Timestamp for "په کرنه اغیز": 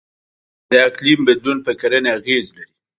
1.65-2.45